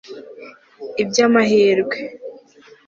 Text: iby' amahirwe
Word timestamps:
iby' 1.03 1.21
amahirwe 1.27 1.97